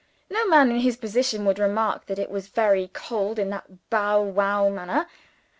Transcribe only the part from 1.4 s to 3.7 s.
would remark that it was very cold in